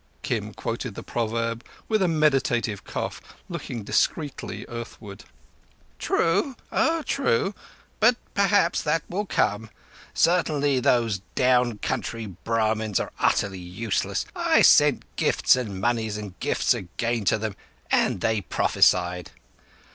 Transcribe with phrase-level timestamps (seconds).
[0.23, 5.25] Kim quoted the proverb with a meditative cough, looking discreetly earthward.
[5.99, 7.53] "True—oh, true.
[7.99, 9.69] But perhaps that will come.
[10.15, 14.25] Certainly those down country Brahmins are utterly useless.
[14.35, 17.55] I sent gifts and monies and gifts again to them,
[17.91, 19.29] and they prophesied."